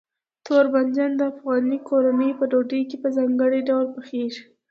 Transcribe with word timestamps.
تور 0.45 0.65
بانجان 0.73 1.11
د 1.15 1.21
افغاني 1.31 1.77
کورنیو 1.89 2.37
په 2.39 2.45
ډوډۍ 2.51 2.81
کې 2.89 2.97
په 3.03 3.09
ځانګړي 3.17 3.59
ډول 3.69 3.85
پخېږي. 3.95 4.43